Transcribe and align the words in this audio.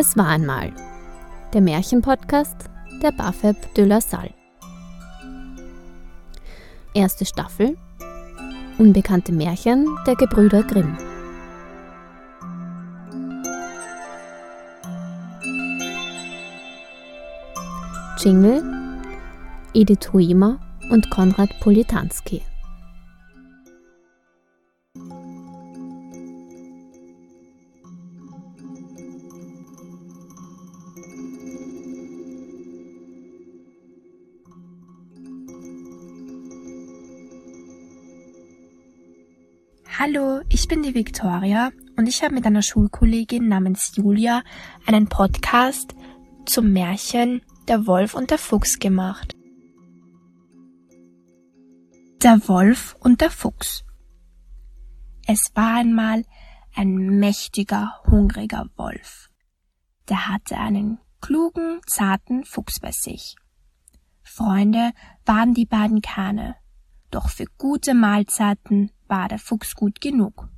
Es 0.00 0.16
war 0.16 0.28
einmal 0.28 0.72
der 1.52 1.60
Märchenpodcast 1.60 2.54
der 3.02 3.10
Bafeb 3.10 3.56
de 3.74 3.84
la 3.84 4.00
Salle. 4.00 4.32
Erste 6.94 7.24
Staffel 7.24 7.76
Unbekannte 8.78 9.32
Märchen 9.32 9.88
der 10.06 10.14
Gebrüder 10.14 10.62
Grimm. 10.62 10.96
Jingle 18.18 18.62
Edith 19.74 20.12
Huima 20.12 20.60
und 20.92 21.10
Konrad 21.10 21.50
Politanski. 21.58 22.42
Hallo, 40.00 40.42
ich 40.48 40.68
bin 40.68 40.84
die 40.84 40.94
Victoria 40.94 41.72
und 41.96 42.06
ich 42.06 42.22
habe 42.22 42.32
mit 42.32 42.46
einer 42.46 42.62
Schulkollegin 42.62 43.48
namens 43.48 43.96
Julia 43.96 44.44
einen 44.86 45.08
Podcast 45.08 45.92
zum 46.46 46.72
Märchen 46.72 47.42
Der 47.66 47.84
Wolf 47.88 48.14
und 48.14 48.30
der 48.30 48.38
Fuchs 48.38 48.78
gemacht. 48.78 49.34
Der 52.22 52.46
Wolf 52.46 52.94
und 53.00 53.20
der 53.20 53.32
Fuchs. 53.32 53.82
Es 55.26 55.50
war 55.54 55.78
einmal 55.78 56.24
ein 56.76 57.18
mächtiger, 57.18 57.94
hungriger 58.06 58.66
Wolf. 58.76 59.30
Der 60.08 60.28
hatte 60.28 60.58
einen 60.58 61.00
klugen, 61.20 61.80
zarten 61.88 62.44
Fuchs 62.44 62.78
bei 62.78 62.92
sich. 62.92 63.34
Freunde 64.22 64.92
waren 65.26 65.54
die 65.54 65.66
beiden 65.66 66.02
keine, 66.02 66.54
doch 67.10 67.30
für 67.30 67.46
gute 67.58 67.94
Mahlzeiten 67.94 68.92
war 69.08 69.28
der 69.28 69.38
Fuchs 69.38 69.74
gut 69.74 70.00
genug. 70.00 70.48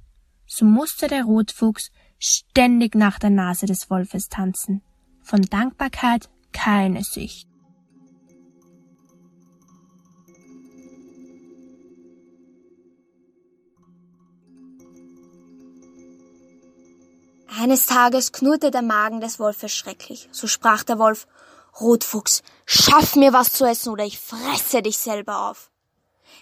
So 0.46 0.64
musste 0.64 1.06
der 1.06 1.24
Rotfuchs 1.24 1.90
ständig 2.18 2.94
nach 2.94 3.18
der 3.18 3.30
Nase 3.30 3.66
des 3.66 3.88
Wolfes 3.90 4.28
tanzen. 4.28 4.82
Von 5.22 5.42
Dankbarkeit 5.42 6.28
keine 6.52 7.04
Sicht. 7.04 7.48
Eines 17.60 17.86
Tages 17.86 18.32
knurrte 18.32 18.70
der 18.70 18.82
Magen 18.82 19.20
des 19.20 19.38
Wolfes 19.38 19.74
schrecklich. 19.74 20.28
So 20.32 20.46
sprach 20.46 20.82
der 20.82 20.98
Wolf, 20.98 21.26
Rotfuchs, 21.78 22.42
schaff 22.64 23.16
mir 23.16 23.32
was 23.32 23.52
zu 23.52 23.64
essen 23.64 23.90
oder 23.90 24.04
ich 24.04 24.18
fresse 24.18 24.82
dich 24.82 24.96
selber 24.96 25.50
auf. 25.50 25.69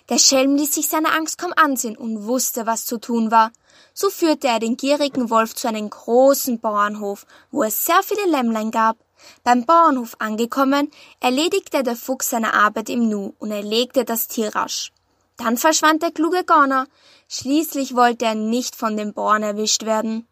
Der 0.08 0.18
Schelm 0.18 0.56
ließ 0.56 0.74
sich 0.74 0.88
seine 0.88 1.12
Angst 1.12 1.36
kaum 1.36 1.52
ansehen 1.54 1.96
und 1.96 2.24
wusste, 2.24 2.64
was 2.64 2.86
zu 2.86 2.98
tun 2.98 3.30
war. 3.30 3.52
So 3.92 4.08
führte 4.08 4.48
er 4.48 4.58
den 4.58 4.78
gierigen 4.78 5.28
Wolf 5.28 5.54
zu 5.54 5.68
einem 5.68 5.90
großen 5.90 6.60
Bauernhof, 6.60 7.26
wo 7.50 7.62
es 7.62 7.84
sehr 7.84 8.02
viele 8.02 8.26
Lämmlein 8.26 8.70
gab. 8.70 8.96
Beim 9.44 9.66
Bauernhof 9.66 10.16
angekommen, 10.18 10.90
erledigte 11.20 11.82
der 11.82 11.96
Fuchs 11.96 12.30
seine 12.30 12.54
Arbeit 12.54 12.88
im 12.88 13.08
Nu 13.08 13.34
und 13.38 13.50
erlegte 13.50 14.06
das 14.06 14.28
Tier 14.28 14.54
rasch. 14.54 14.92
Dann 15.36 15.58
verschwand 15.58 16.02
der 16.02 16.10
kluge 16.10 16.42
Gauner. 16.44 16.86
Schließlich 17.28 17.94
wollte 17.94 18.24
er 18.24 18.34
nicht 18.34 18.76
von 18.76 18.96
dem 18.96 19.12
Bauern 19.12 19.42
erwischt 19.42 19.84
werden. 19.84 20.26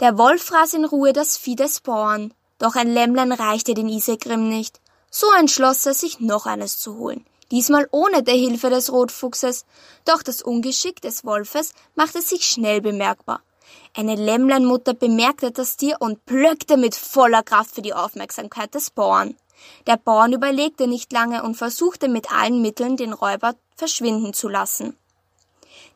Der 0.00 0.18
Wolf 0.18 0.42
fraß 0.42 0.74
in 0.74 0.84
Ruhe 0.84 1.14
das 1.14 1.38
Vieh 1.38 1.56
des 1.56 1.80
Bauern. 1.80 2.34
Doch 2.58 2.76
ein 2.76 2.92
Lämmlein 2.92 3.32
reichte 3.32 3.72
den 3.72 3.88
Isegrim 3.88 4.48
nicht. 4.48 4.80
So 5.10 5.26
entschloss 5.32 5.86
er 5.86 5.94
sich 5.94 6.20
noch 6.20 6.44
eines 6.44 6.78
zu 6.78 6.98
holen 6.98 7.24
diesmal 7.50 7.88
ohne 7.90 8.22
der 8.22 8.34
Hilfe 8.34 8.70
des 8.70 8.92
Rotfuchses, 8.92 9.64
doch 10.04 10.22
das 10.22 10.42
Ungeschick 10.42 11.00
des 11.00 11.24
Wolfes 11.24 11.72
machte 11.94 12.22
sich 12.22 12.46
schnell 12.46 12.80
bemerkbar. 12.80 13.42
Eine 13.96 14.14
Lämmleinmutter 14.14 14.94
bemerkte 14.94 15.50
das 15.50 15.76
Tier 15.76 15.96
und 16.00 16.24
plöckte 16.24 16.76
mit 16.76 16.94
voller 16.94 17.42
Kraft 17.42 17.74
für 17.74 17.82
die 17.82 17.94
Aufmerksamkeit 17.94 18.74
des 18.74 18.90
Bauern. 18.90 19.36
Der 19.86 19.96
Bauern 19.96 20.32
überlegte 20.32 20.86
nicht 20.86 21.12
lange 21.12 21.42
und 21.42 21.56
versuchte 21.56 22.08
mit 22.08 22.32
allen 22.32 22.62
Mitteln 22.62 22.96
den 22.96 23.12
Räuber 23.12 23.54
verschwinden 23.76 24.32
zu 24.32 24.48
lassen. 24.48 24.96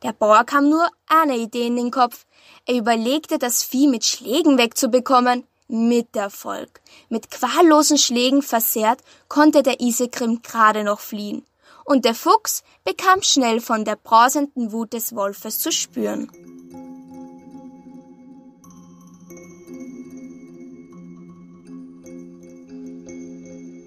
Der 0.03 0.13
Bauer 0.13 0.45
kam 0.45 0.69
nur 0.69 0.89
eine 1.07 1.37
Idee 1.37 1.69
in 1.69 1.77
den 1.77 1.91
Kopf. 1.91 2.27
Er 2.67 2.77
überlegte, 2.77 3.39
das 3.39 3.63
Vieh 3.63 3.87
mit 3.87 4.05
Schlägen 4.05 4.59
wegzubekommen. 4.59 5.45
Mit 5.75 6.15
Erfolg. 6.17 6.83
Mit 7.09 7.31
quallosen 7.31 7.97
Schlägen 7.97 8.43
versehrt, 8.43 9.01
konnte 9.29 9.63
der 9.63 9.81
Isegrim 9.81 10.43
gerade 10.43 10.85
noch 10.85 11.01
fliehen. 11.01 11.47
Und 11.87 12.05
der 12.05 12.15
Fuchs 12.15 12.63
bekam 12.85 13.23
schnell 13.23 13.59
von 13.59 13.87
der 13.87 13.97
brausenden 13.97 14.71
Wut 14.73 14.93
des 14.93 15.15
Wolfes 15.15 15.57
zu 15.57 15.73
spüren. 15.73 16.31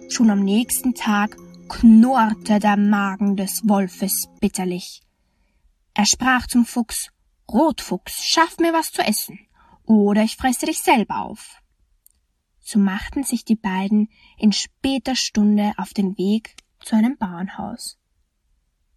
Schon 0.09 0.31
am 0.31 0.43
nächsten 0.43 0.95
Tag 0.95 1.37
knurrte 1.69 2.57
der 2.57 2.77
Magen 2.77 3.35
des 3.35 3.61
Wolfes 3.63 4.25
bitterlich. 4.39 5.03
Er 5.93 6.07
sprach 6.07 6.47
zum 6.47 6.65
Fuchs 6.65 7.09
Rotfuchs, 7.47 8.23
schaff 8.23 8.57
mir 8.57 8.73
was 8.73 8.91
zu 8.91 9.03
essen, 9.03 9.37
oder 9.85 10.23
ich 10.23 10.35
fresse 10.35 10.65
dich 10.65 10.79
selber 10.79 11.19
auf 11.19 11.61
so 12.65 12.79
machten 12.79 13.23
sich 13.23 13.45
die 13.45 13.55
beiden 13.55 14.09
in 14.37 14.51
später 14.51 15.15
Stunde 15.15 15.73
auf 15.77 15.93
den 15.93 16.17
Weg 16.17 16.55
zu 16.79 16.95
einem 16.95 17.15
Bauernhaus. 17.15 17.99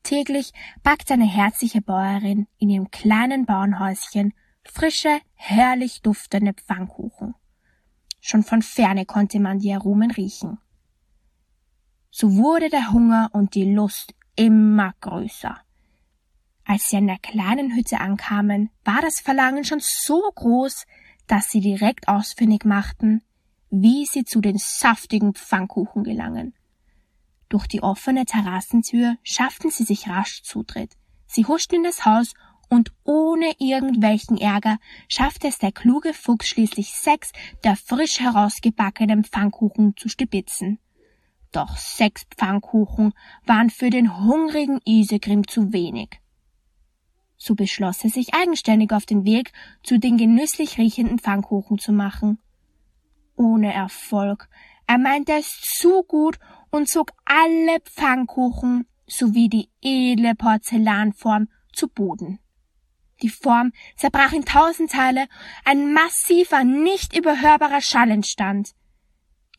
Täglich 0.03 0.53
backte 0.83 1.13
eine 1.13 1.27
herzliche 1.27 1.83
Bäuerin 1.83 2.47
in 2.57 2.71
ihrem 2.71 2.91
kleinen 2.91 3.45
Bauernhäuschen 3.45 4.33
frische, 4.65 5.21
herrlich 5.35 6.01
duftende 6.01 6.55
Pfannkuchen. 6.55 7.35
Schon 8.21 8.43
von 8.43 8.63
ferne 8.63 9.05
konnte 9.05 9.39
man 9.39 9.59
die 9.59 9.73
Aromen 9.73 10.11
riechen. 10.13 10.59
So 12.11 12.37
wurde 12.37 12.71
der 12.71 12.91
Hunger 12.91 13.29
und 13.33 13.55
die 13.55 13.71
Lust 13.71 14.15
immer 14.35 14.95
größer. 15.03 15.59
Als 16.65 16.89
sie 16.89 16.97
an 16.97 17.07
der 17.07 17.19
kleinen 17.19 17.77
Hütte 17.77 18.01
ankamen, 18.01 18.71
war 18.83 19.03
das 19.03 19.21
Verlangen 19.21 19.65
schon 19.65 19.81
so 19.81 20.23
groß, 20.35 20.87
dass 21.27 21.51
sie 21.51 21.61
direkt 21.61 22.09
ausfindig 22.09 22.65
machten, 22.65 23.23
wie 23.71 24.07
sie 24.07 24.25
zu 24.25 24.41
den 24.41 24.59
saftigen 24.59 25.35
Pfannkuchen 25.35 26.05
gelangen. 26.05 26.55
Durch 27.49 27.67
die 27.67 27.83
offene 27.83 28.25
Terrassentür 28.25 29.17
schafften 29.23 29.71
sie 29.71 29.85
sich 29.85 30.09
rasch 30.09 30.43
Zutritt. 30.43 30.97
Sie 31.27 31.47
huschten 31.47 31.77
in 31.77 31.85
das 31.85 32.05
Haus 32.05 32.35
und 32.69 32.93
ohne 33.05 33.53
irgendwelchen 33.59 34.37
Ärger 34.37 34.79
schaffte 35.09 35.49
es 35.49 35.59
der 35.59 35.73
kluge 35.73 36.13
Fuchs 36.13 36.49
schließlich 36.49 36.93
sechs 36.93 37.33
der 37.65 37.77
frisch 37.77 38.21
herausgebackenen 38.21 39.25
Pfannkuchen 39.25 39.97
zu 39.97 40.09
stibitzen. 40.09 40.79
Doch 41.51 41.79
sechs 41.79 42.25
Pfannkuchen 42.37 43.15
waren 43.47 43.71
für 43.71 43.89
den 43.89 44.23
hungrigen 44.23 44.81
Isegrim 44.85 45.49
zu 45.49 45.73
wenig. 45.73 46.21
So 47.39 47.55
beschloss 47.55 48.05
er 48.05 48.11
sich 48.11 48.35
eigenständig 48.35 48.93
auf 48.93 49.07
den 49.07 49.25
Weg 49.25 49.53
zu 49.83 49.99
den 49.99 50.19
genüsslich 50.19 50.77
riechenden 50.77 51.19
Pfannkuchen 51.19 51.79
zu 51.79 51.93
machen 51.93 52.39
ohne 53.39 53.73
Erfolg. 53.73 54.49
Er 54.87 54.99
meinte 54.99 55.33
es 55.33 55.61
zu 55.61 56.03
gut 56.03 56.39
und 56.71 56.89
zog 56.89 57.13
alle 57.25 57.81
Pfannkuchen 57.81 58.87
sowie 59.07 59.49
die 59.49 59.71
edle 59.81 60.35
Porzellanform 60.35 61.49
zu 61.73 61.89
Boden. 61.89 62.39
Die 63.23 63.31
Form 63.31 63.73
zerbrach 63.97 64.33
in 64.33 64.45
tausend 64.45 64.93
Teile, 64.93 65.27
ein 65.65 65.93
massiver, 65.93 66.65
nicht 66.65 67.17
überhörbarer 67.17 67.81
Schall 67.81 68.11
entstand. 68.11 68.75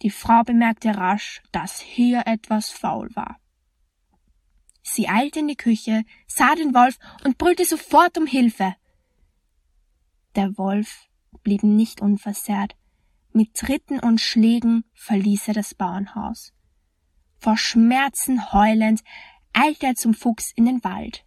Die 0.02 0.10
Frau 0.10 0.44
bemerkte 0.44 0.96
rasch, 0.96 1.42
dass 1.52 1.80
hier 1.80 2.24
etwas 2.25 2.70
faul 2.70 3.10
war. 3.16 3.38
Sie 4.82 5.10
eilte 5.10 5.40
in 5.40 5.48
die 5.48 5.58
Küche, 5.58 6.04
sah 6.25 6.56
den 6.56 6.74
Wolf 6.74 6.98
und 7.25 7.38
brüllte 7.38 7.66
sofort 7.66 8.18
um 8.18 8.25
Hilfe. 8.25 8.75
Der 10.36 10.58
Wolf 10.58 11.08
blieb 11.44 11.64
nicht 11.64 12.02
unversehrt. 12.02 12.79
Mit 13.31 13.54
Tritten 13.54 14.00
und 14.00 14.20
Schlägen 14.20 14.84
verließ 14.94 15.50
er 15.50 15.54
das 15.54 15.76
Bauernhaus. 15.76 16.52
Vor 17.38 17.58
Schmerzen 17.58 18.52
heulend 18.52 19.02
eilte 19.54 19.88
er 19.88 19.96
zum 19.96 20.14
Fuchs 20.14 20.52
in 20.56 20.66
den 20.66 20.84
Wald. 20.84 21.26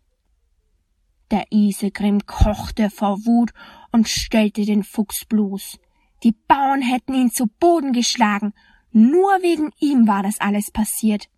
Der 1.30 1.46
Isegrim 1.50 2.26
kochte 2.26 2.90
vor 2.90 3.24
Wut 3.24 3.52
und 3.90 4.08
stellte 4.08 4.66
den 4.66 4.84
Fuchs 4.84 5.24
bloß. 5.24 5.78
Die 6.22 6.32
Bauern 6.32 6.82
hätten 6.82 7.14
ihn 7.14 7.30
zu 7.30 7.46
Boden 7.46 7.92
geschlagen. 7.92 8.52
Nur 8.90 9.30
wegen 9.40 9.70
ihm 9.80 10.06
war 10.06 10.22
das 10.22 10.40
alles 10.40 10.70
passiert, 10.70 11.30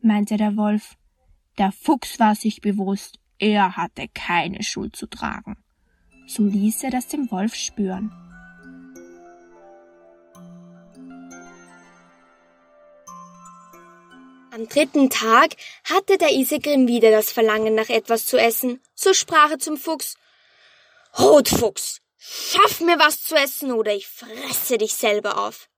meinte 0.00 0.36
der 0.36 0.56
Wolf. 0.56 0.96
Der 1.58 1.72
Fuchs 1.72 2.20
war 2.20 2.34
sich 2.34 2.60
bewusst, 2.60 3.18
er 3.38 3.76
hatte 3.76 4.06
keine 4.14 4.62
Schuld 4.62 4.94
zu 4.94 5.06
tragen. 5.06 5.56
So 6.28 6.44
ließ 6.44 6.84
er 6.84 6.90
das 6.90 7.08
dem 7.08 7.30
Wolf 7.32 7.56
spüren. 7.56 8.12
Am 14.54 14.68
dritten 14.68 15.08
Tag 15.08 15.56
hatte 15.84 16.18
der 16.18 16.30
Isegrim 16.32 16.86
wieder 16.86 17.10
das 17.10 17.32
Verlangen 17.32 17.74
nach 17.74 17.88
etwas 17.88 18.26
zu 18.26 18.36
essen. 18.36 18.82
So 18.94 19.14
sprach 19.14 19.50
er 19.52 19.58
zum 19.58 19.78
Fuchs. 19.78 20.16
Rotfuchs, 21.18 22.02
schaff 22.18 22.80
mir 22.80 22.98
was 22.98 23.22
zu 23.22 23.34
essen 23.34 23.72
oder 23.72 23.94
ich 23.94 24.06
fresse 24.06 24.76
dich 24.76 24.92
selber 24.92 25.38
auf. 25.38 25.70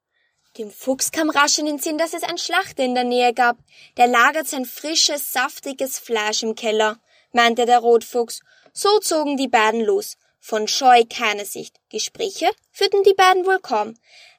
Dem 0.59 0.73
Fuchs 0.73 1.13
kam 1.13 1.31
rasch 1.31 1.61
in 1.61 1.67
den 1.67 1.79
Sinn, 1.79 1.99
dass 1.99 2.15
es 2.15 2.25
ein 2.25 2.37
Schlachter 2.37 2.83
in 2.83 2.97
der 2.97 3.05
Nähe 3.05 3.33
gab. 3.33 3.59
Der 3.97 4.09
lagert 4.09 4.49
sein 4.49 4.65
frisches, 4.65 5.33
saftiges 5.33 6.01
Fleisch 6.01 6.43
im 6.43 6.57
Keller, 6.57 6.99
meinte 7.31 7.67
der 7.67 7.79
Rotfuchs. 7.79 8.41
So 8.73 8.99
zogen 8.99 9.37
die 9.37 9.47
beiden 9.47 9.83
los. 9.83 10.17
Von 10.47 10.69
Scheu 10.69 11.05
keine 11.09 11.47
Sicht. 11.47 11.81
Gespräche 11.89 12.51
führten 12.71 13.03
die 13.03 13.15
beiden 13.15 13.47
wohl 13.47 13.61
kaum. 13.61 13.95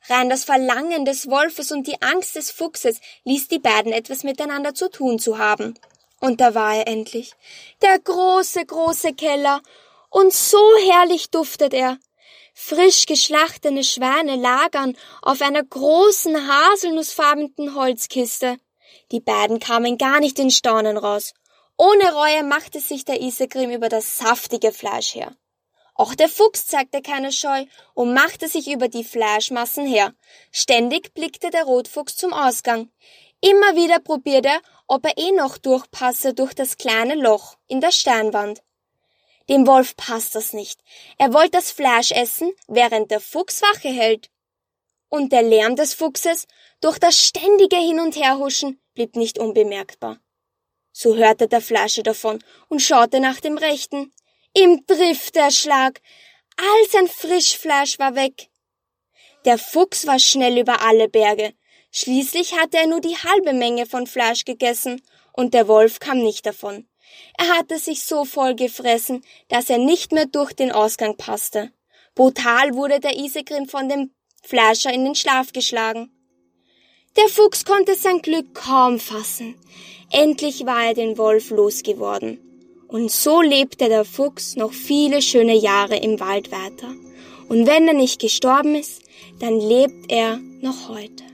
Rein 0.08 0.30
das 0.30 0.44
Verlangen 0.44 1.04
des 1.04 1.32
Wolfes 1.32 1.72
und 1.72 1.88
die 1.88 2.00
Angst 2.04 2.36
des 2.36 2.52
Fuchses 2.52 3.00
ließ 3.24 3.48
die 3.48 3.58
beiden 3.58 3.92
etwas 3.92 4.24
miteinander 4.24 4.76
zu 4.76 4.88
tun 4.92 5.18
zu 5.18 5.40
haben. 5.40 5.74
Und 6.20 6.42
da 6.42 6.54
war 6.54 6.76
er 6.76 6.88
endlich. 6.88 7.32
Der 7.82 7.98
große, 7.98 8.68
große 8.68 9.14
Keller. 9.16 9.64
Und 10.12 10.32
so 10.32 10.62
herrlich 10.92 11.32
duftet 11.32 11.74
er. 11.74 11.98
Frisch 12.54 13.08
geschlachtene 13.08 13.84
Schwäne 13.84 14.36
lagern 14.36 14.96
auf 15.24 15.42
einer 15.42 15.64
großen 15.64 16.48
haselnussfarbenen 16.48 17.74
Holzkiste. 17.74 18.58
Die 19.12 19.22
beiden 19.22 19.60
kamen 19.60 19.98
gar 19.98 20.20
nicht 20.20 20.38
in 20.38 20.52
Staunen 20.52 20.98
raus. 20.98 21.34
Ohne 21.78 22.14
Reue 22.14 22.44
machte 22.44 22.80
sich 22.80 23.06
der 23.06 23.22
Isegrim 23.22 23.72
über 23.72 23.90
das 23.90 24.20
saftige 24.20 24.72
Fleisch 24.72 25.16
her. 25.16 25.36
Auch 25.96 26.14
der 26.14 26.28
Fuchs 26.28 26.68
zeigte 26.68 27.02
keine 27.02 27.32
Scheu 27.32 27.66
und 27.94 28.14
machte 28.14 28.48
sich 28.50 28.70
über 28.70 28.90
die 28.90 29.06
Fleischmassen 29.06 29.86
her. 29.86 30.14
Ständig 30.52 31.14
blickte 31.14 31.50
der 31.50 31.64
Rotfuchs 31.64 32.18
zum 32.18 32.34
Ausgang. 32.34 32.92
Immer 33.42 33.76
wieder 33.76 34.00
probierte 34.00 34.50
er, 34.50 34.62
ob 34.88 35.06
er 35.06 35.18
eh 35.18 35.32
noch 35.32 35.58
durchpasse 35.58 36.34
durch 36.34 36.54
das 36.54 36.78
kleine 36.78 37.16
Loch 37.16 37.58
in 37.68 37.80
der 37.80 37.92
Steinwand. 37.92 38.62
Dem 39.48 39.68
Wolf 39.68 39.96
passt 39.96 40.36
das 40.36 40.54
nicht. 40.54 40.82
Er 41.18 41.34
wollte 41.34 41.52
das 41.52 41.72
Fleisch 41.72 42.12
essen, 42.12 42.52
während 42.68 43.12
der 43.12 43.20
Fuchs 43.20 43.62
Wache 43.62 43.90
hält. 43.90 44.30
Und 45.08 45.32
der 45.32 45.44
Lärm 45.44 45.76
des 45.76 45.94
Fuchses 45.94 46.48
durch 46.82 47.00
das 47.00 47.18
ständige 47.18 47.78
Hin- 47.78 48.00
und 48.00 48.16
Herhuschen 48.16 48.82
blieb 48.96 49.16
nicht 49.16 49.40
unbemerkbar. 49.40 50.20
So 50.92 51.16
hörte 51.16 51.48
der 51.48 51.62
Fleische 51.62 52.04
davon 52.04 52.44
und 52.68 52.82
schaute 52.82 53.20
nach 53.20 53.40
dem 53.40 53.58
Rechten. 53.58 54.12
Ihm 54.58 54.88
trifft 54.88 55.36
der 55.36 55.52
Schlag. 55.52 56.02
All 56.56 56.90
sein 56.90 57.08
Frischfleisch 57.08 58.00
war 58.00 58.16
weg. 58.16 58.48
Der 59.44 59.58
Fuchs 59.58 60.08
war 60.08 60.18
schnell 60.18 60.58
über 60.58 60.82
alle 60.82 61.10
Berge. 61.10 61.54
Schließlich 61.92 62.58
hatte 62.58 62.78
er 62.78 62.88
nur 62.88 63.02
die 63.02 63.18
halbe 63.18 63.54
Menge 63.54 63.86
von 63.86 64.08
Fleisch 64.08 64.46
gegessen, 64.46 65.02
und 65.34 65.54
der 65.54 65.68
Wolf 65.68 66.00
kam 66.00 66.20
nicht 66.20 66.46
davon. 66.46 66.88
Er 67.38 67.58
hatte 67.58 67.78
sich 67.78 68.04
so 68.04 68.24
voll 68.24 68.56
gefressen, 68.56 69.26
dass 69.50 69.70
er 69.70 69.78
nicht 69.78 70.14
mehr 70.14 70.26
durch 70.26 70.54
den 70.54 70.72
Ausgang 70.72 71.18
passte. 71.18 71.72
Brutal 72.16 72.76
wurde 72.76 73.02
der 73.02 73.18
Isegrim 73.18 73.68
von 73.68 73.90
dem 73.90 74.12
Fleischer 74.42 74.94
in 74.94 75.04
den 75.04 75.16
Schlaf 75.16 75.52
geschlagen. 75.52 76.12
Der 77.18 77.28
Fuchs 77.28 77.66
konnte 77.66 77.96
sein 77.96 78.22
Glück 78.22 78.56
kaum 78.56 79.00
fassen. 79.00 79.56
Endlich 80.12 80.66
war 80.66 80.86
er 80.86 80.94
den 80.94 81.18
Wolf 81.18 81.50
losgeworden. 81.50 82.40
Und 82.96 83.12
so 83.12 83.42
lebte 83.42 83.90
der 83.90 84.06
Fuchs 84.06 84.56
noch 84.56 84.72
viele 84.72 85.22
schöne 85.22 85.54
Jahre 85.54 85.98
im 85.98 86.18
Wald 86.22 86.50
weiter. 86.54 86.96
Und 87.50 87.68
wenn 87.68 87.90
er 87.90 87.94
nicht 87.94 88.22
gestorben 88.22 88.74
ist, 88.74 89.02
dann 89.42 89.60
lebt 89.60 90.10
er 90.10 90.38
noch 90.62 90.88
heute. 90.88 91.26